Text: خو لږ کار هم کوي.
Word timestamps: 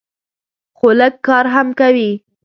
خو 0.77 0.87
لږ 0.99 1.13
کار 1.27 1.45
هم 1.53 1.67
کوي. 1.79 2.09